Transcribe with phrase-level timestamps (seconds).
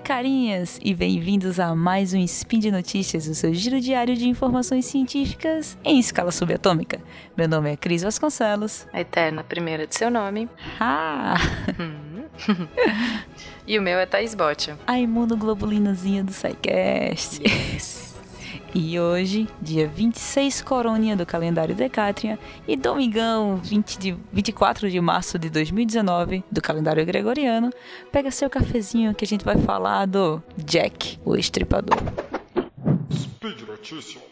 [0.00, 4.86] carinhas, e bem-vindos a mais um Spin de Notícias, o seu giro diário de informações
[4.86, 7.00] científicas em escala subatômica.
[7.36, 8.86] Meu nome é Cris Vasconcelos.
[8.92, 10.48] A eterna primeira de seu nome.
[10.80, 11.34] Ah!
[13.66, 14.78] e o meu é Thaís Botia.
[14.86, 17.42] A imunoglobulinazinha do SciCast.
[17.42, 18.09] Yes.
[18.72, 22.38] E hoje, dia 26 coroninha do calendário Decátria
[22.68, 27.72] e domingão 20 de, 24 de março de 2019 do calendário gregoriano,
[28.12, 31.98] pega seu cafezinho que a gente vai falar do Jack, o estripador.
[33.12, 34.22] Speed Notícias.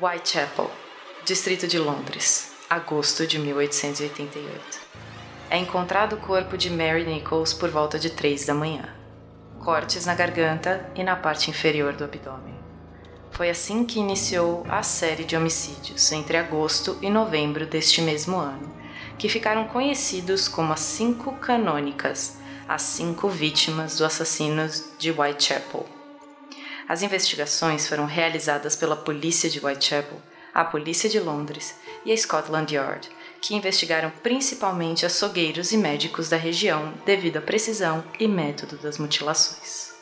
[0.00, 0.70] Whitechapel,
[1.26, 5.05] distrito de Londres, agosto de 1888
[5.50, 8.88] é encontrado o corpo de Mary Nichols por volta de 3 da manhã.
[9.60, 12.54] Cortes na garganta e na parte inferior do abdômen.
[13.30, 18.74] Foi assim que iniciou a série de homicídios entre agosto e novembro deste mesmo ano,
[19.18, 25.86] que ficaram conhecidos como as Cinco Canônicas, as cinco vítimas do assassino de Whitechapel.
[26.88, 30.20] As investigações foram realizadas pela polícia de Whitechapel,
[30.54, 33.08] a polícia de Londres e a Scotland Yard,
[33.40, 39.94] que investigaram principalmente açougueiros e médicos da região devido à precisão e método das mutilações.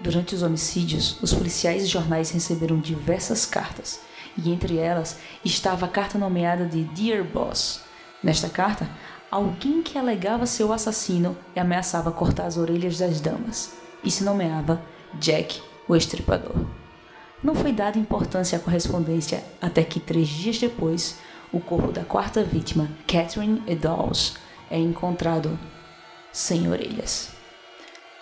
[0.00, 4.00] Durante os homicídios, os policiais e jornais receberam diversas cartas,
[4.36, 7.80] e entre elas estava a carta nomeada de Dear Boss.
[8.22, 8.88] Nesta carta,
[9.30, 13.72] alguém que alegava ser o assassino e ameaçava cortar as orelhas das damas,
[14.04, 14.82] e se nomeava
[15.14, 16.66] Jack, o Estripador.
[17.42, 21.18] Não foi dada importância à correspondência até que, três dias depois,
[21.56, 24.34] o corpo da quarta vítima, Catherine Eddowes,
[24.70, 25.58] é encontrado
[26.30, 27.30] sem orelhas.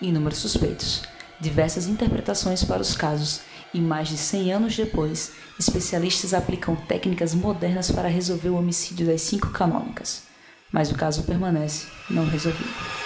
[0.01, 1.03] Inúmeros suspeitos,
[1.41, 3.41] diversas interpretações para os casos
[3.73, 9.23] e mais de 100 anos depois, especialistas aplicam técnicas modernas para resolver o homicídio das
[9.23, 10.23] cinco canônicas.
[10.71, 13.03] Mas o caso permanece não resolvido.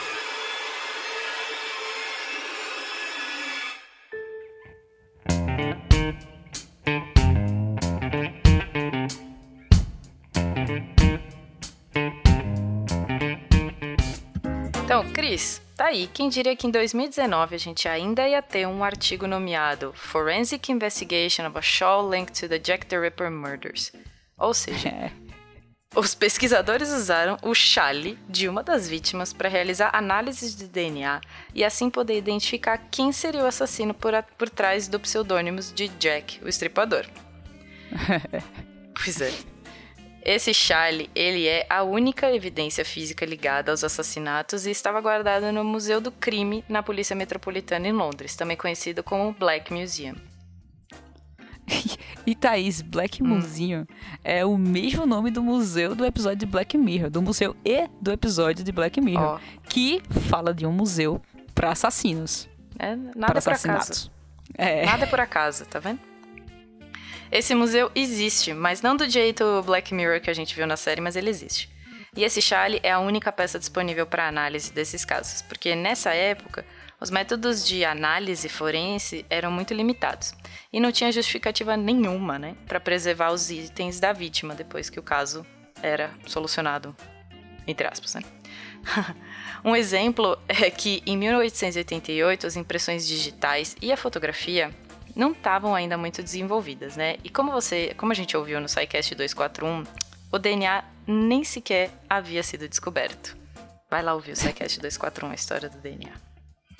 [14.88, 16.06] Então, Cris, tá aí.
[16.14, 21.46] Quem diria que em 2019 a gente ainda ia ter um artigo nomeado Forensic Investigation
[21.46, 23.92] of a Shaw Linked to the Jack the Ripper Murders.
[24.38, 25.10] Ou seja, É.
[25.94, 31.20] os pesquisadores usaram o chale de uma das vítimas para realizar análises de DNA
[31.54, 35.88] e assim poder identificar quem seria o assassino por, a- por trás do pseudônimo de
[35.88, 37.04] Jack, o estripador.
[39.04, 39.32] pois é.
[40.30, 45.64] Esse chale, ele é a única evidência física ligada aos assassinatos e estava guardado no
[45.64, 50.16] Museu do Crime na Polícia Metropolitana em Londres, também conhecido como Black Museum.
[52.26, 53.86] E Thaís, Black Museum
[54.22, 58.12] é o mesmo nome do museu do episódio de Black Mirror, do museu e do
[58.12, 61.22] episódio de Black Mirror, Ó, que fala de um museu
[61.54, 62.46] para assassinos,
[62.78, 63.50] é, para nada por acaso.
[63.50, 64.10] assassinatos.
[64.58, 64.84] É.
[64.84, 66.00] Nada por acaso, tá vendo?
[67.30, 71.00] Esse museu existe, mas não do jeito Black Mirror que a gente viu na série,
[71.00, 71.70] mas ele existe.
[72.16, 76.64] E esse chale é a única peça disponível para análise desses casos, porque nessa época
[77.00, 80.34] os métodos de análise forense eram muito limitados
[80.72, 85.02] e não tinha justificativa nenhuma, né, para preservar os itens da vítima depois que o
[85.02, 85.46] caso
[85.80, 86.96] era solucionado,
[87.66, 88.22] entre aspas, né?
[89.64, 94.74] um exemplo é que em 1888 as impressões digitais e a fotografia
[95.18, 97.16] não estavam ainda muito desenvolvidas, né?
[97.24, 99.82] E como você, como a gente ouviu no SciCast 241,
[100.30, 103.36] o DNA nem sequer havia sido descoberto.
[103.90, 106.12] Vai lá ouvir o SciCast 241, a história do DNA.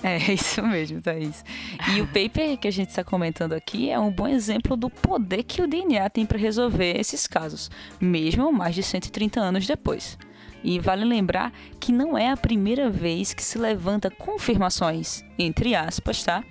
[0.05, 1.45] É isso mesmo, Thaís.
[1.93, 5.43] E o paper que a gente está comentando aqui é um bom exemplo do poder
[5.43, 7.69] que o DNA tem para resolver esses casos,
[8.01, 10.17] mesmo mais de 130 anos depois.
[10.63, 16.23] E vale lembrar que não é a primeira vez que se levanta confirmações, entre aspas,
[16.23, 16.45] tá?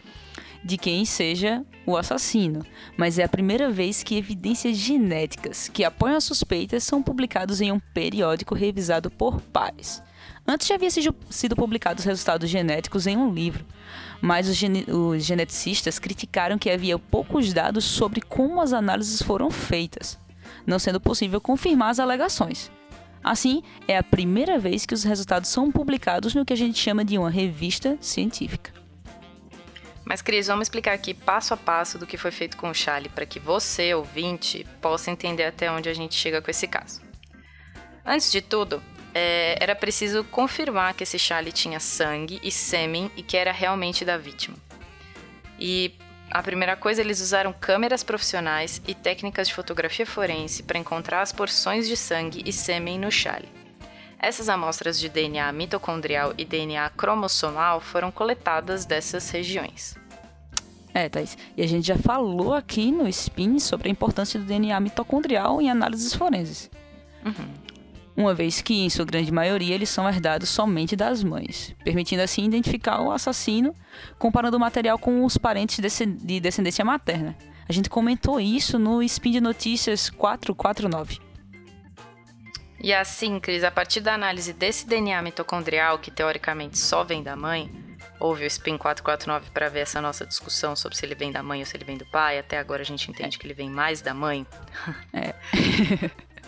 [0.67, 2.61] De quem seja o assassino,
[2.97, 7.71] mas é a primeira vez que evidências genéticas que apoiam as suspeitas são publicados em
[7.71, 10.03] um periódico revisado por pares.
[10.45, 13.65] Antes já havia sido, publicados resultados genéticos em um livro,
[14.19, 19.49] mas os, gene- os geneticistas criticaram que havia poucos dados sobre como as análises foram
[19.49, 20.19] feitas,
[20.65, 22.69] não sendo possível confirmar as alegações.
[23.23, 27.05] Assim, é a primeira vez que os resultados são publicados no que a gente chama
[27.05, 28.75] de uma revista científica.
[30.09, 33.09] Mas, Cris, vamos explicar aqui passo a passo do que foi feito com o chale
[33.09, 37.01] para que você, ouvinte, possa entender até onde a gente chega com esse caso.
[38.05, 38.81] Antes de tudo,
[39.13, 44.05] é, era preciso confirmar que esse chale tinha sangue e sêmen e que era realmente
[44.05, 44.55] da vítima.
[45.59, 45.93] E
[46.29, 51.31] A primeira coisa, eles usaram câmeras profissionais e técnicas de fotografia forense para encontrar as
[51.31, 53.47] porções de sangue e sêmen no chale.
[54.19, 59.95] Essas amostras de DNA mitocondrial e DNA cromossomal foram coletadas dessas regiões.
[60.93, 61.37] É, Thaís.
[61.55, 65.69] E a gente já falou aqui no SPIN sobre a importância do DNA mitocondrial em
[65.69, 66.71] análises forenses.
[67.23, 67.67] Uhum.
[68.15, 72.45] Uma vez que, em sua grande maioria, eles são herdados somente das mães, permitindo assim
[72.45, 73.75] identificar o assassino,
[74.17, 77.37] comparando o material com os parentes de descendência materna.
[77.69, 81.26] A gente comentou isso no SPIN de Notícias 449.
[82.79, 87.35] E assim, Cris, a partir da análise desse DNA mitocondrial, que teoricamente só vem da
[87.35, 87.71] mãe,
[88.19, 91.59] houve o SPIN 449 para ver essa nossa discussão sobre se ele vem da mãe
[91.59, 92.37] ou se ele vem do pai.
[92.37, 93.39] Até agora a gente entende é.
[93.39, 94.45] que ele vem mais da mãe.
[95.13, 95.33] É.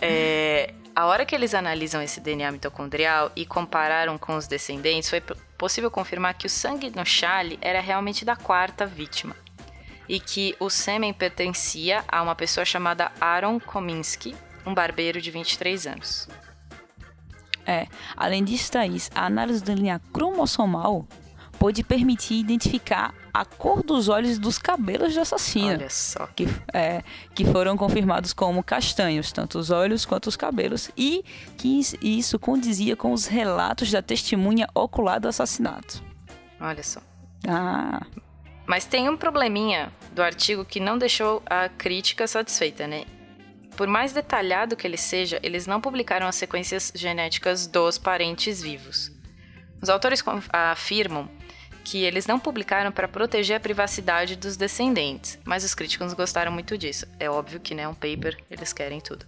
[0.00, 0.74] é.
[0.94, 5.22] A hora que eles analisam esse DNA mitocondrial e compararam com os descendentes, foi
[5.56, 9.34] possível confirmar que o sangue no chale era realmente da quarta vítima
[10.08, 14.34] e que o sêmen pertencia a uma pessoa chamada Aaron Kominsky,
[14.66, 16.28] um barbeiro de 23 anos.
[17.66, 17.86] É,
[18.16, 21.06] além disso, Thaís, a análise do DNA cromossomal
[21.60, 25.68] pôde permitir identificar a cor dos olhos e dos cabelos do assassino.
[25.68, 26.26] Olha só.
[26.28, 27.02] Que, é,
[27.34, 31.22] que foram confirmados como castanhos, tanto os olhos quanto os cabelos, e
[31.58, 36.02] que isso condizia com os relatos da testemunha ocular do assassinato.
[36.58, 37.00] Olha só.
[37.46, 38.06] Ah.
[38.66, 43.04] Mas tem um probleminha do artigo que não deixou a crítica satisfeita, né?
[43.76, 49.10] Por mais detalhado que ele seja, eles não publicaram as sequências genéticas dos parentes vivos.
[49.82, 50.22] Os autores
[50.52, 51.28] afirmam
[51.82, 56.76] que eles não publicaram para proteger a privacidade dos descendentes, mas os críticos gostaram muito
[56.76, 57.06] disso.
[57.18, 59.26] É óbvio que, né, um paper, eles querem tudo.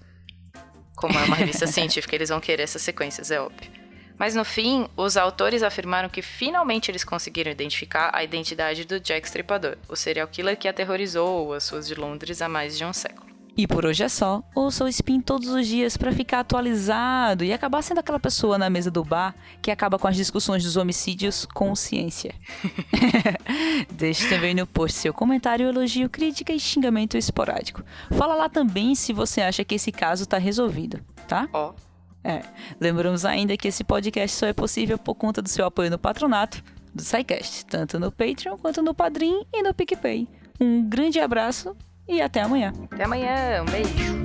[0.94, 3.70] Como é uma revista científica, eles vão querer essas sequências, é óbvio.
[4.18, 9.26] Mas no fim, os autores afirmaram que finalmente eles conseguiram identificar a identidade do Jack
[9.26, 13.21] Stripador, o serial killer que aterrorizou as ruas de Londres há mais de um século.
[13.56, 14.42] E por hoje é só.
[14.54, 18.70] Ouça o Spin todos os dias para ficar atualizado e acabar sendo aquela pessoa na
[18.70, 22.34] mesa do bar que acaba com as discussões dos homicídios com ciência.
[23.92, 27.84] Deixe também no post seu comentário, elogio, crítica e xingamento esporádico.
[28.12, 31.48] Fala lá também se você acha que esse caso tá resolvido, tá?
[31.52, 31.70] Ó.
[31.70, 31.92] Oh.
[32.24, 32.40] É.
[32.80, 36.62] Lembramos ainda que esse podcast só é possível por conta do seu apoio no patronato
[36.94, 40.28] do SciCast, tanto no Patreon quanto no Padrim e no PicPay.
[40.60, 41.76] Um grande abraço
[42.08, 42.72] e até amanhã.
[42.90, 44.21] Até amanhã, um beijo.